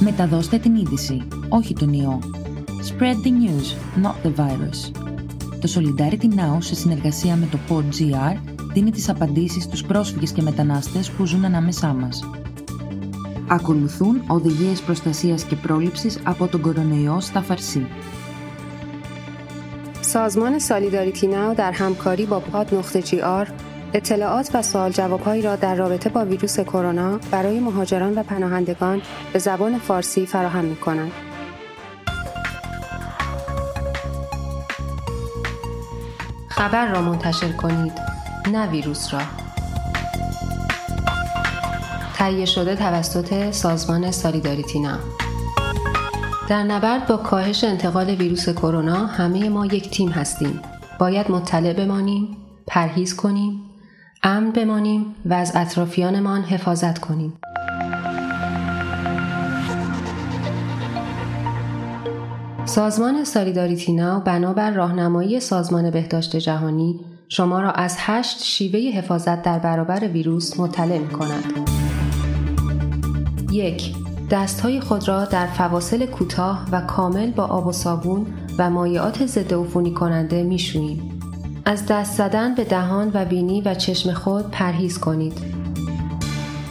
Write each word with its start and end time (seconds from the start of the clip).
Μεταδώστε 0.00 0.58
την 0.58 0.74
είδηση, 0.74 1.22
όχι 1.48 1.74
τον 1.74 1.92
ιό. 1.92 2.18
Spread 2.66 3.16
the 3.24 3.30
news, 3.30 3.68
not 4.04 4.26
the 4.26 4.34
virus. 4.36 4.90
Το 5.60 5.68
Solidarity 5.74 6.24
Now, 6.24 6.56
σε 6.58 6.74
συνεργασία 6.74 7.36
με 7.36 7.48
το 7.50 7.58
PodGR, 7.68 8.36
δίνει 8.72 8.90
τις 8.90 9.08
απαντήσεις 9.08 9.62
στους 9.62 9.84
πρόσφυγες 9.84 10.32
και 10.32 10.42
μετανάστες 10.42 11.10
που 11.10 11.24
ζουν 11.24 11.44
ανάμεσά 11.44 11.92
μας. 11.92 12.30
Ακολουθούν 13.48 14.22
οδηγίες 14.26 14.80
προστασίας 14.80 15.44
και 15.44 15.56
πρόληψης 15.56 16.18
από 16.24 16.46
τον 16.46 16.60
κορονοϊό 16.60 17.20
στα 17.20 17.42
Φαρσί. 17.42 17.86
سازمان 20.00 20.58
سالیداریتی 20.58 21.26
ناو 21.26 21.54
در 21.54 21.72
همکاری 21.72 22.26
با 22.26 22.40
پاد 22.40 22.74
نقطه 22.74 23.02
جی 23.02 23.20
آر 23.20 23.48
اطلاعات 23.93 24.49
و 24.53 24.61
سوال 24.61 24.91
جوابهایی 24.91 25.41
را 25.41 25.55
در 25.55 25.75
رابطه 25.75 26.09
با 26.09 26.25
ویروس 26.25 26.59
کرونا 26.59 27.19
برای 27.31 27.59
مهاجران 27.59 28.13
و 28.17 28.23
پناهندگان 28.23 29.01
به 29.33 29.39
زبان 29.39 29.79
فارسی 29.79 30.25
فراهم 30.25 30.65
می 30.65 30.75
کند. 30.75 31.11
خبر 36.47 36.87
را 36.91 37.01
منتشر 37.01 37.51
کنید 37.51 37.93
نه 38.51 38.69
ویروس 38.69 39.13
را 39.13 39.19
تهیه 42.15 42.45
شده 42.45 42.75
توسط 42.75 43.51
سازمان 43.51 44.11
سالیداریتی 44.11 44.79
ناو 44.79 44.99
در 46.49 46.63
نبرد 46.63 47.07
با 47.07 47.17
کاهش 47.17 47.63
انتقال 47.63 48.09
ویروس 48.09 48.49
کرونا 48.49 49.05
همه 49.05 49.49
ما 49.49 49.65
یک 49.65 49.89
تیم 49.89 50.09
هستیم. 50.09 50.59
باید 50.99 51.31
مطلع 51.31 51.73
بمانیم، 51.73 52.37
پرهیز 52.67 53.15
کنیم، 53.15 53.70
امن 54.23 54.51
بمانیم 54.51 55.15
و 55.25 55.33
از 55.33 55.51
اطرافیانمان 55.55 56.41
حفاظت 56.41 56.99
کنیم. 56.99 57.33
سازمان 62.65 63.23
سالیداریتی 63.23 63.93
ناو 63.93 64.23
بنابر 64.23 64.71
راهنمایی 64.71 65.39
سازمان 65.39 65.91
بهداشت 65.91 66.35
جهانی 66.35 66.99
شما 67.29 67.61
را 67.61 67.71
از 67.71 67.95
هشت 67.99 68.43
شیوه 68.43 68.79
حفاظت 68.79 69.41
در 69.41 69.59
برابر 69.59 70.07
ویروس 70.07 70.59
مطلع 70.59 70.97
می 70.97 71.09
کند. 71.09 71.43
یک 73.51 73.95
دستهای 74.31 74.79
خود 74.79 75.07
را 75.07 75.25
در 75.25 75.47
فواصل 75.47 76.05
کوتاه 76.05 76.67
و 76.71 76.81
کامل 76.81 77.31
با 77.31 77.45
آب 77.45 77.67
و 77.67 77.71
صابون 77.71 78.25
و 78.57 78.69
مایعات 78.69 79.25
ضد 79.25 79.53
عفونی 79.53 79.93
کننده 79.93 80.43
میشوییم. 80.43 81.20
از 81.65 81.85
دست 81.85 82.17
زدن 82.17 82.55
به 82.55 82.63
دهان 82.63 83.11
و 83.13 83.25
بینی 83.25 83.61
و 83.61 83.73
چشم 83.73 84.13
خود 84.13 84.51
پرهیز 84.51 84.99
کنید. 84.99 85.33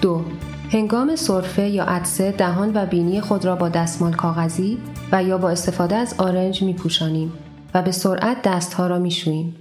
دو 0.03 0.23
هنگام 0.71 1.17
سرفه 1.17 1.69
یا 1.69 1.85
عطسه 1.85 2.33
دهان 2.33 2.73
و 2.75 2.87
بینی 2.87 3.21
خود 3.21 3.45
را 3.45 3.57
با 3.57 3.69
دستمال 3.69 4.13
کاغذی 4.13 4.79
و 5.13 5.23
یا 5.23 5.39
با 5.39 5.51
استفاده 5.51 5.97
از 5.97 6.15
آرنج 6.19 6.63
می 6.63 6.75
پوشانیم 6.75 7.33
و 7.75 7.83
به 7.83 7.93
سرعت 7.93 8.43
دستها 8.43 8.87
را 8.87 8.99
می 8.99 9.11
شویم. 9.11 9.57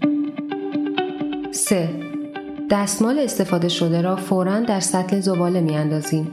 3. 1.51 1.89
دستمال 2.71 3.19
استفاده 3.19 3.69
شده 3.69 4.01
را 4.01 4.15
فوراً 4.15 4.59
در 4.59 4.79
سطل 4.79 5.19
زباله 5.19 5.61
می 5.61 5.75
اندازیم. 5.75 6.31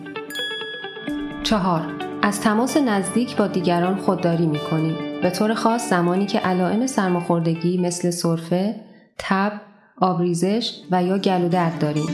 4. 1.43 1.83
از 2.23 2.41
تماس 2.41 2.77
نزدیک 2.77 3.37
با 3.37 3.47
دیگران 3.47 3.97
خودداری 3.97 4.47
می 4.47 4.59
کنیم. 4.59 5.06
به 5.27 5.33
طور 5.33 5.55
خاص 5.55 5.91
زمانی 5.91 6.27
که 6.27 6.39
علائم 6.39 6.87
سرماخوردگی 6.87 7.79
مثل 7.79 8.11
سرفه، 8.11 8.75
تب، 9.19 9.53
آبریزش 10.01 10.73
و 10.91 11.03
یا 11.03 11.19
گلو 11.19 11.49
درد 11.49 11.79
داریم. 11.79 12.07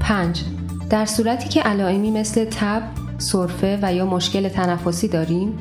5. 0.00 0.42
در 0.90 1.04
صورتی 1.06 1.48
که 1.48 1.62
علائمی 1.62 2.10
مثل 2.10 2.44
تب، 2.44 2.82
سرفه 3.18 3.78
و 3.82 3.94
یا 3.94 4.06
مشکل 4.06 4.48
تنفسی 4.48 5.08
داریم 5.08 5.58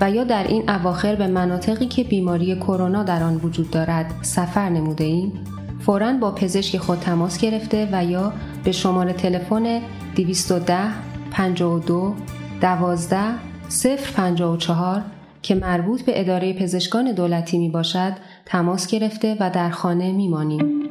و 0.00 0.10
یا 0.10 0.24
در 0.24 0.46
این 0.46 0.70
اواخر 0.70 1.14
به 1.14 1.26
مناطقی 1.26 1.86
که 1.86 2.04
بیماری 2.04 2.56
کرونا 2.56 3.02
در 3.02 3.22
آن 3.22 3.36
وجود 3.36 3.70
دارد 3.70 4.14
سفر 4.22 4.68
نموده 4.68 5.04
ایم 5.04 5.32
فوراً 5.80 6.12
با 6.12 6.30
پزشک 6.30 6.78
خود 6.78 6.98
تماس 6.98 7.38
گرفته 7.38 7.88
و 7.92 8.04
یا 8.04 8.32
به 8.64 8.72
شماره 8.72 9.12
تلفن 9.12 9.80
210 10.16 10.88
52 11.30 12.14
12 12.60 13.51
054 13.80 15.02
که 15.42 15.54
مربوط 15.54 16.02
به 16.02 16.20
اداره 16.20 16.52
پزشکان 16.52 17.12
دولتی 17.12 17.58
می 17.58 17.68
باشد 17.68 18.12
تماس 18.46 18.86
گرفته 18.86 19.36
و 19.40 19.50
در 19.50 19.70
خانه 19.70 20.12
می 20.12 20.28
مانیم. 20.28 20.82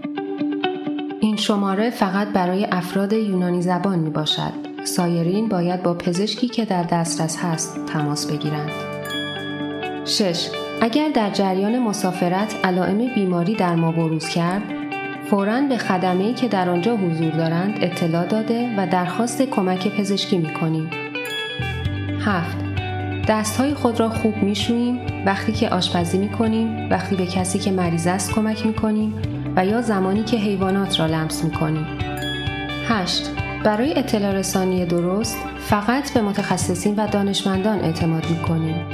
این 1.22 1.38
شماره 1.38 1.90
فقط 1.90 2.28
برای 2.28 2.68
افراد 2.72 3.14
یونانی 3.14 3.62
زبان 3.62 4.00
می 4.00 4.10
باشد. 4.10 4.52
سایرین 4.84 5.50
باید 5.50 5.84
با 5.84 5.94
پزشکی 5.94 6.48
که 6.48 6.66
در 6.66 6.84
دسترس 6.84 7.38
هست 7.38 7.86
تماس 7.86 8.32
بگیرند. 8.32 8.72
6. 10.06 10.50
اگر 10.82 11.10
در 11.10 11.30
جریان 11.30 11.80
مسافرت 11.80 12.66
علائم 12.66 13.14
بیماری 13.16 13.56
در 13.56 13.76
ما 13.76 13.92
بروز 13.92 14.30
کرد، 14.30 14.62
فوراً 15.30 15.62
به 15.62 15.78
خدمه‌ای 15.78 16.34
که 16.34 16.48
در 16.48 16.70
آنجا 16.70 16.96
حضور 16.96 17.32
دارند 17.32 17.74
اطلاع 17.82 18.26
داده 18.26 18.76
و 18.78 18.88
درخواست 18.88 19.42
کمک 19.42 19.88
پزشکی 19.88 20.38
می 20.38 20.54
کنیم. 20.54 20.90
7. 22.26 22.71
دستهای 23.28 23.74
خود 23.74 24.00
را 24.00 24.10
خوب 24.10 24.38
می 24.38 24.56
شویم 24.56 25.00
وقتی 25.26 25.52
که 25.52 25.70
آشپزی 25.70 26.18
می 26.18 26.30
کنیم، 26.30 26.90
وقتی 26.90 27.16
به 27.16 27.26
کسی 27.26 27.60
که 27.60 27.72
مریض 27.72 28.08
است 28.08 28.34
کمک 28.34 28.66
می 28.66 28.74
کنیم 28.74 29.14
و 29.56 29.66
یا 29.66 29.82
زمانی 29.82 30.24
که 30.24 30.38
حیوانات 30.38 31.00
را 31.00 31.06
لمس 31.06 31.44
می 31.44 31.52
کنیم. 31.52 31.86
8. 32.88 33.32
برای 33.64 34.00
اطلاع 34.00 34.32
رسانی 34.32 34.86
درست 34.86 35.38
فقط 35.60 36.14
به 36.14 36.22
متخصصین 36.22 36.96
و 36.96 37.08
دانشمندان 37.08 37.80
اعتماد 37.80 38.30
می 38.30 38.40
کنیم. 38.40 38.86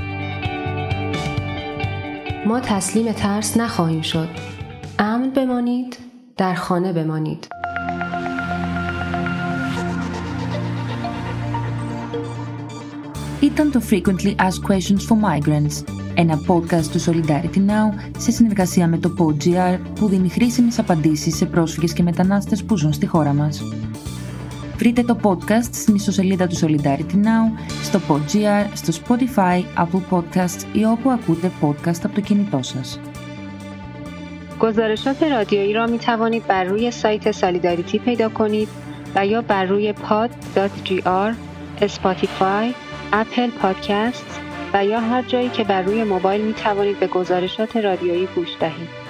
ما 2.45 2.59
تسلیم 2.59 3.11
ترس 3.11 3.57
نخواهیم 3.57 4.01
شد. 4.01 4.29
امن 4.99 5.29
بمانید، 5.29 5.97
در 6.37 6.53
خانه 6.53 6.93
بمانید. 6.93 7.47
Ήταν 13.40 13.70
το 13.70 13.82
Frequently 13.90 14.34
Asked 14.36 14.70
Questions 14.70 15.00
for 15.08 15.16
Migrants, 15.28 15.94
ένα 16.14 16.40
podcast 16.46 16.84
του 16.84 17.00
Solidarity 17.00 17.56
Now 17.56 18.10
σε 18.18 18.30
συνεργασία 18.30 18.88
με 18.88 18.98
το 18.98 19.14
PodGR 19.18 19.78
που 19.94 20.08
δίνει 20.08 20.28
χρήσιμες 20.28 20.78
απαντήσεις 20.78 21.36
σε 21.36 21.46
πρόσφυγες 21.46 21.92
και 21.92 22.02
μετανάστες 22.02 22.64
που 22.64 22.76
ζουν 22.76 22.92
στη 22.92 23.06
χώρα 23.06 23.32
μας. 23.32 23.62
Βρείτε 24.76 25.02
το 25.02 25.18
podcast 25.22 25.72
στην 25.72 25.94
ιστοσελίδα 25.94 26.46
του 26.46 26.56
Solidarity 26.56 27.14
Now, 27.14 27.60
στο 27.82 28.00
PodGR, 28.08 28.66
στο 28.72 28.92
Spotify, 29.02 29.62
Apple 29.76 30.02
Podcasts 30.10 30.62
ή 30.72 30.84
όπου 30.84 31.10
ακούτε 31.10 31.50
podcast 31.60 32.00
από 32.04 32.14
το 32.14 32.20
kινητό 32.20 32.62
σας. 32.62 33.00
گزارشات 34.58 35.22
رادیویی 35.22 35.72
را 35.72 35.86
می 35.86 35.98
توانید 35.98 36.46
بر 36.46 36.64
روی 36.64 36.90
سایت 36.90 37.30
سالیداریتی 37.30 37.98
پیدا 37.98 38.28
کنید 38.28 38.68
و 39.14 39.26
یا 39.26 39.42
بر 39.42 39.64
روی 39.64 39.94
pod.gr، 40.08 41.34
اسپاتیفای، 41.80 42.74
اپل 43.13 43.49
پادکست 43.49 44.41
و 44.73 44.85
یا 44.85 44.99
هر 44.99 45.21
جایی 45.21 45.49
که 45.49 45.63
بر 45.63 45.81
روی 45.81 46.03
موبایل 46.03 46.41
می 46.41 46.53
توانید 46.53 46.99
به 46.99 47.07
گزارشات 47.07 47.77
رادیویی 47.77 48.27
گوش 48.35 48.49
دهید. 48.59 49.06